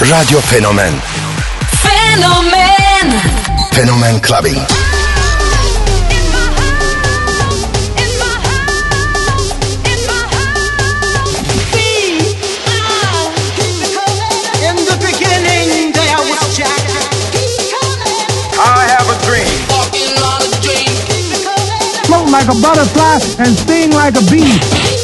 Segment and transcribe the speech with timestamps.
[0.00, 0.94] Radio Fenomen
[1.82, 3.10] Fenomen
[3.72, 4.54] Fenomen Clubbing.
[14.62, 16.70] In the beginning, there was Jack.
[18.56, 19.50] I have a dream.
[22.06, 24.97] float like a butterfly and sting like a bee.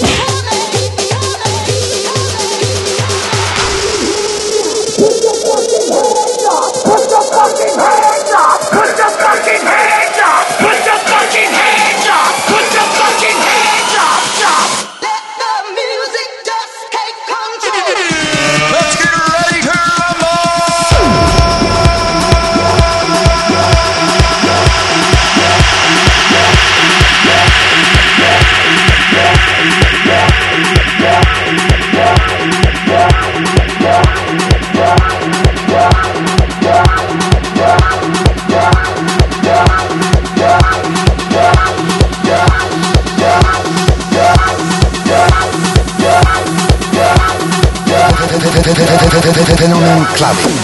[50.16, 50.63] Clubbing.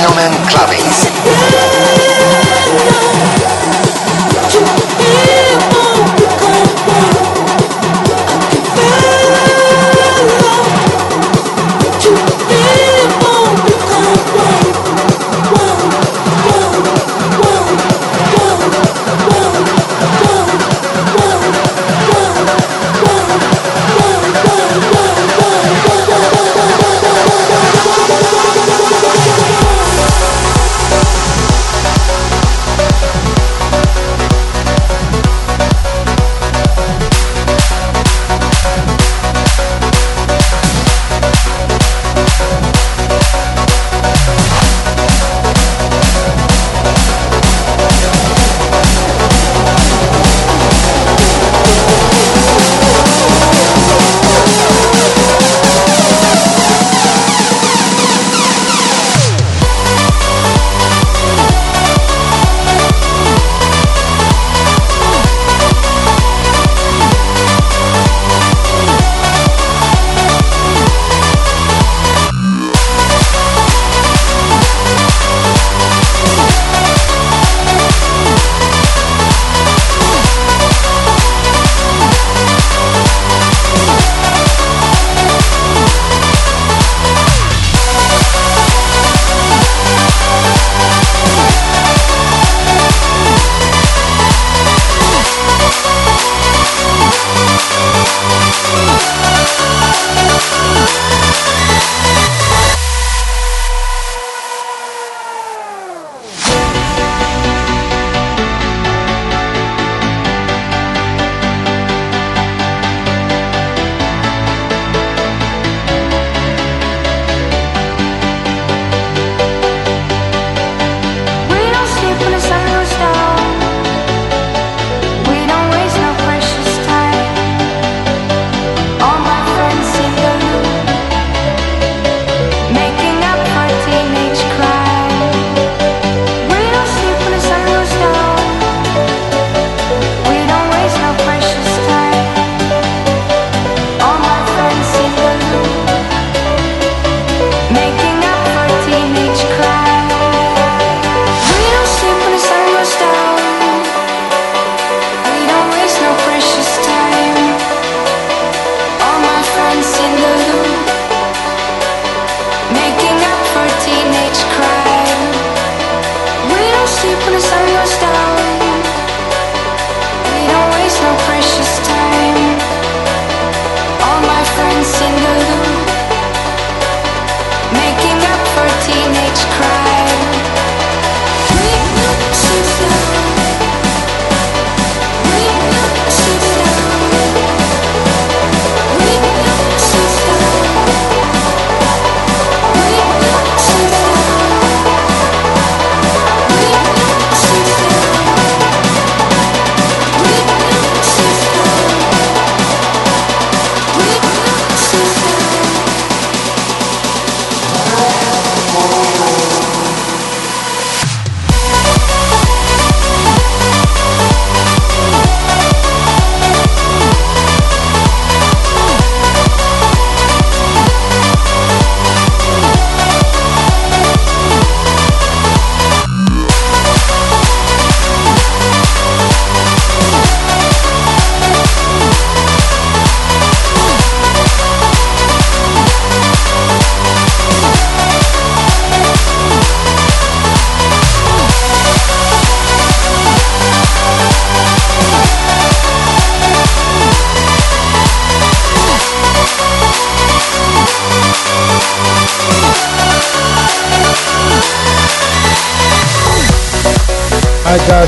[0.00, 1.21] Got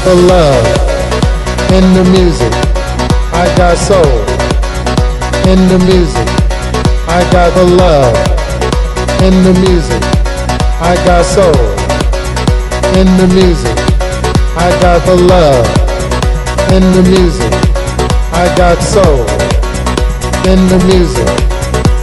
[0.04, 0.66] the love
[1.72, 2.52] in the music.
[3.32, 4.12] I got soul
[5.48, 6.28] in the music.
[7.08, 8.12] I got the love
[9.24, 10.02] in the music.
[10.76, 11.64] I got soul
[13.00, 13.78] in the music.
[14.60, 15.64] I got the love
[16.76, 17.52] in the music.
[18.36, 19.24] I got soul
[20.52, 21.28] in the music.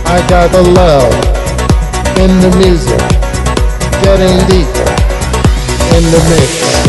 [0.10, 1.14] I got the love
[2.18, 3.02] in the music.
[4.02, 4.90] Getting deeper
[5.96, 6.81] in the mix.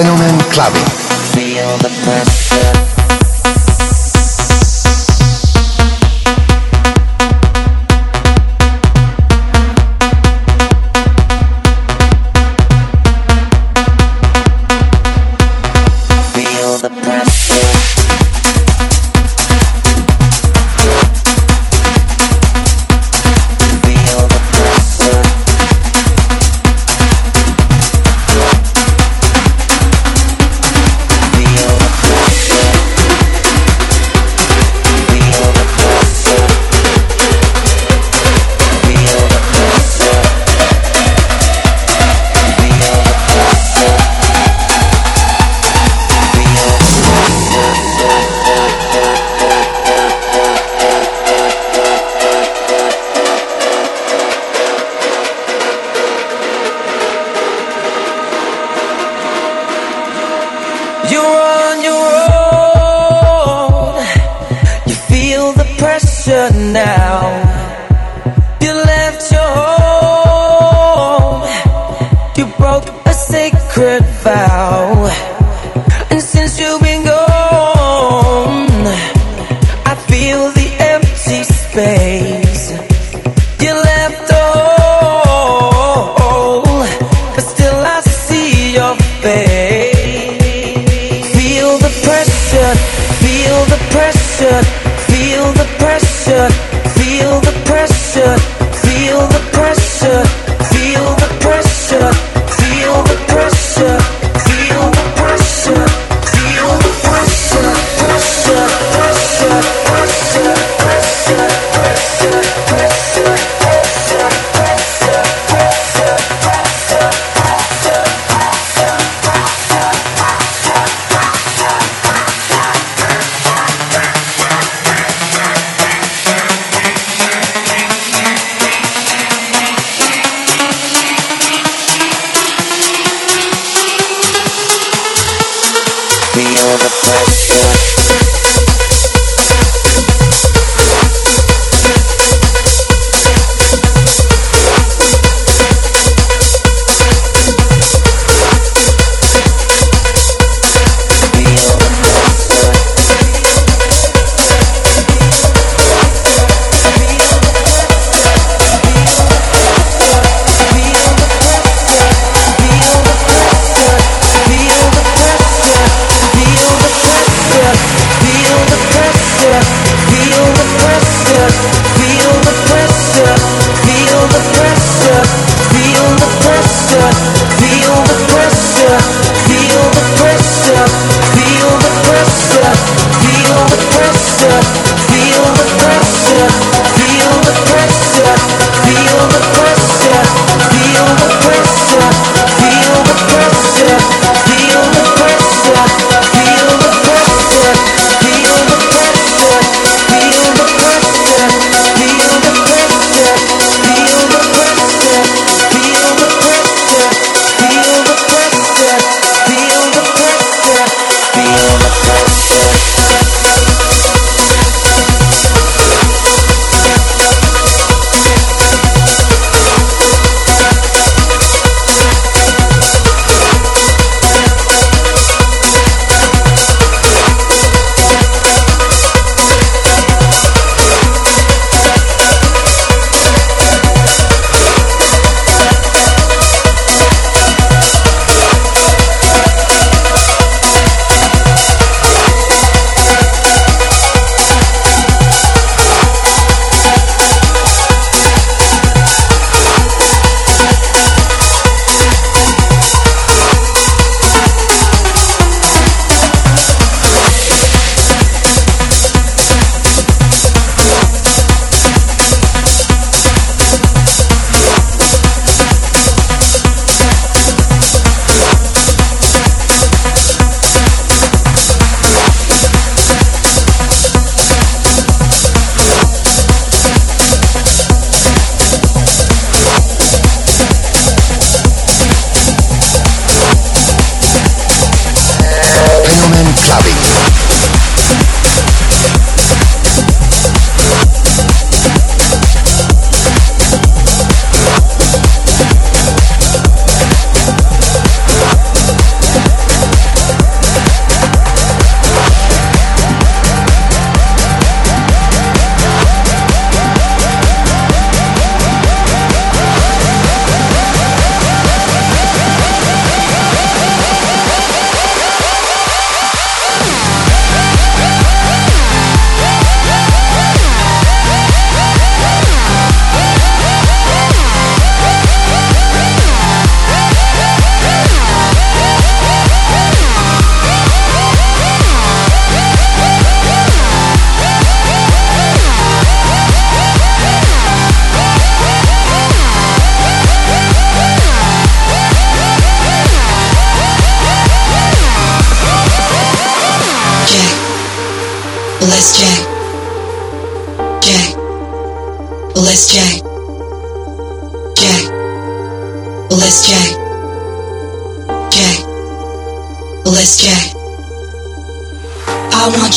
[0.00, 0.86] Fenomen Clubbing.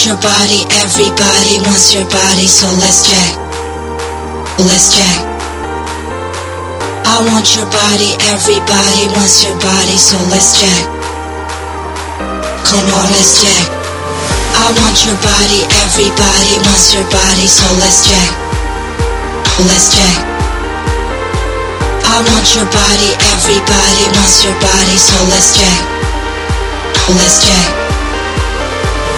[0.03, 3.39] Your body, everybody wants your body, so let's jack.
[4.59, 5.23] Let's jack.
[7.07, 10.83] I want your body, everybody wants your body, so let's jack.
[12.67, 13.63] Come on, let's jack.
[14.59, 18.31] I want your body, everybody wants your body, so let's jack.
[19.71, 20.19] Let's jack.
[22.11, 25.79] I want your body, everybody wants your body, so let's jack.
[27.07, 27.82] Let's jack.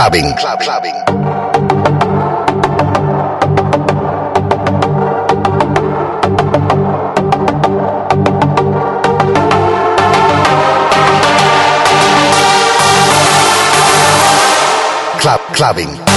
[0.00, 0.32] Clubbing.
[0.38, 0.94] Club, clubbing.
[15.20, 16.09] Club clubbing.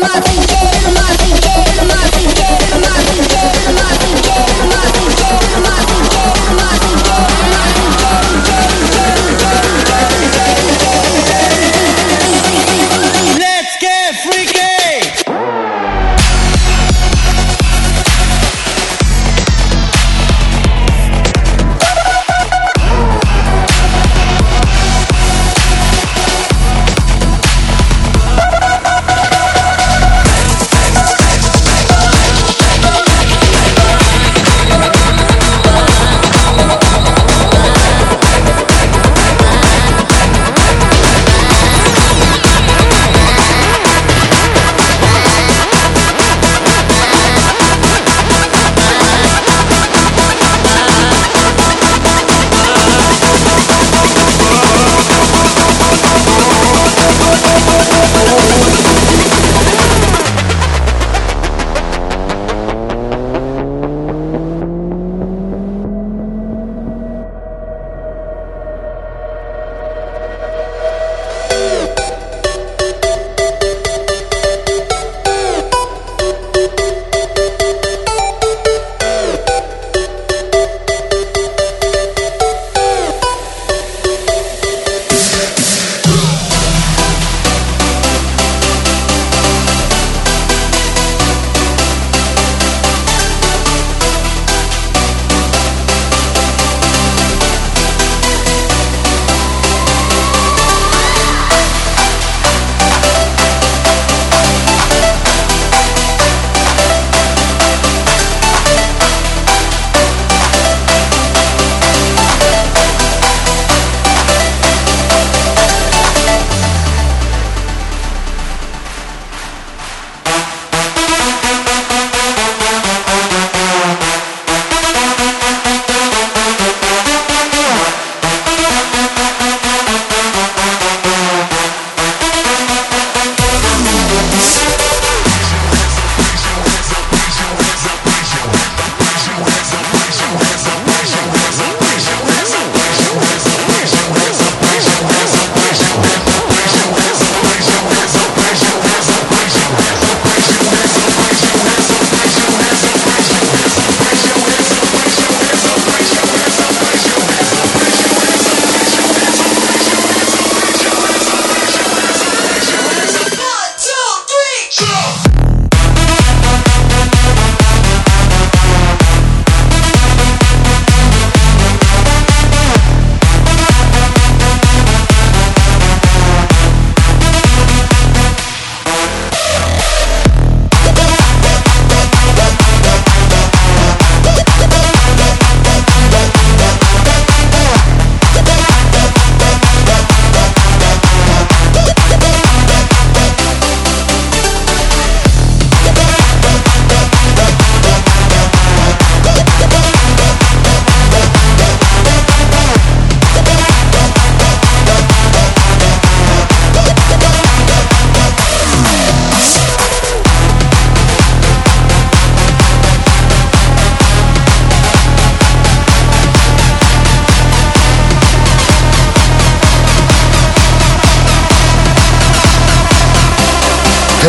[0.00, 0.57] Let's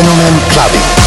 [0.00, 0.99] Fenomen Clubbing.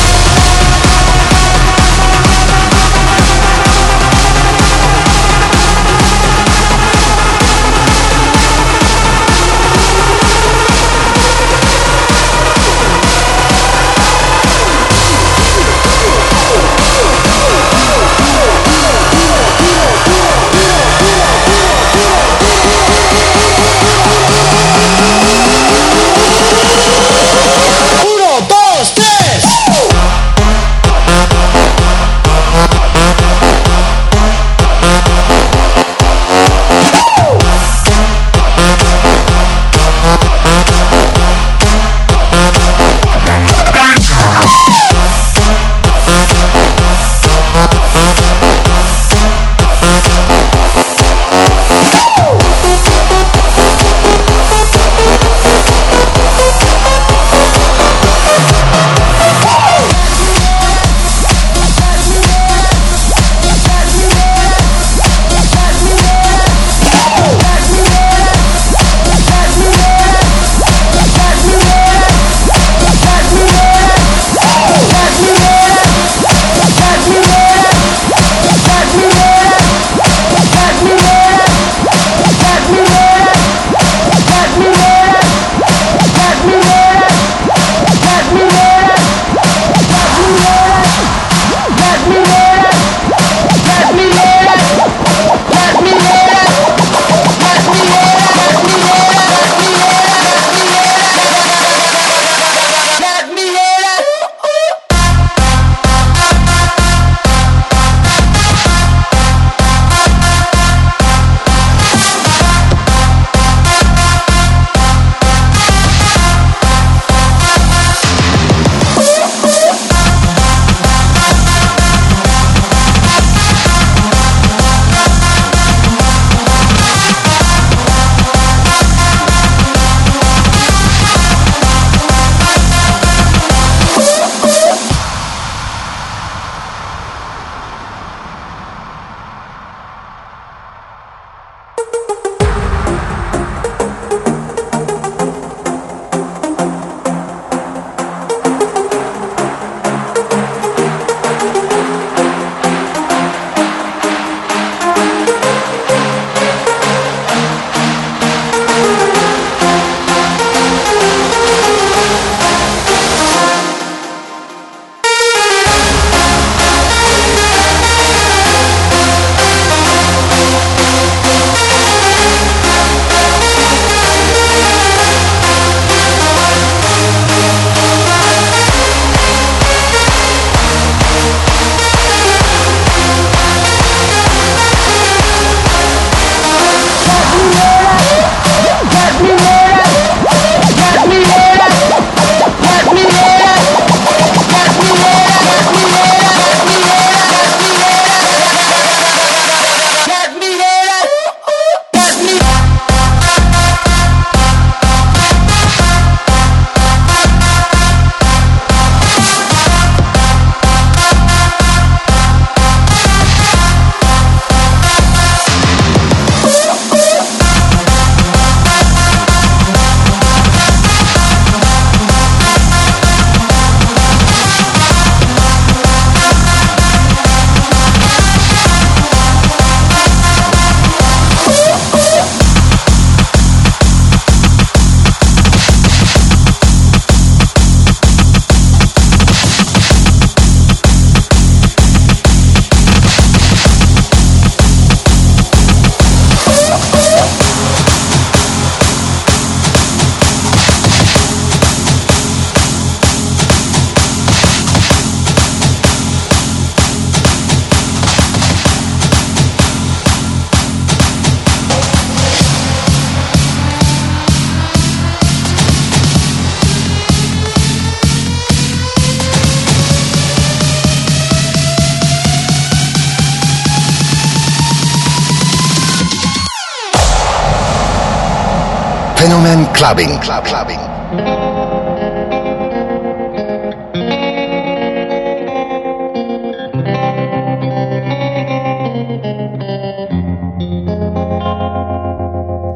[279.83, 280.17] Clubbing.
[280.21, 280.79] Club Clubbing.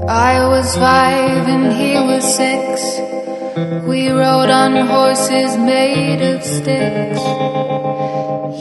[0.10, 3.00] I was five and he was six.
[3.88, 7.22] We rode on horses made of sticks.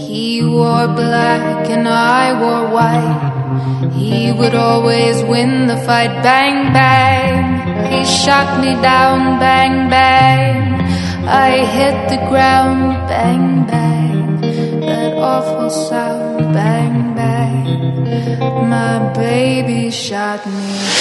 [0.06, 3.90] He wore black and I wore white.
[3.92, 6.22] He would always win the fight.
[6.22, 7.15] Bang, bang.
[8.26, 9.38] Shot me down.
[9.38, 10.80] Bang, bang.
[11.28, 13.06] I hit the ground.
[13.06, 14.40] Bang, bang.
[14.80, 16.52] That awful sound.
[16.52, 18.68] Bang, bang.
[18.68, 20.95] My baby shot me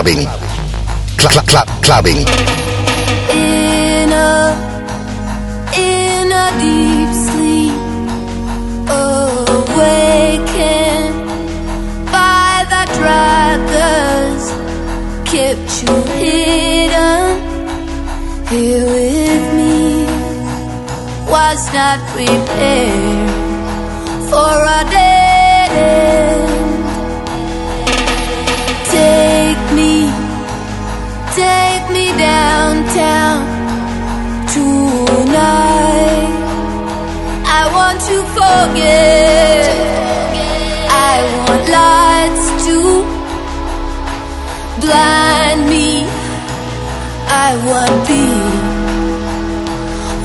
[0.00, 0.22] clubbing.
[1.18, 2.16] Cl- cl- cl- clubbing.
[3.36, 4.56] In a,
[5.76, 7.76] in a deep sleep,
[8.88, 9.98] awakened
[12.16, 14.44] by the dragons,
[15.30, 17.24] kept you hidden
[18.48, 19.74] here with me.
[21.30, 22.89] Was not prepared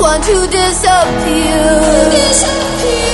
[0.05, 1.79] want to disappear.
[1.81, 3.04] Oh,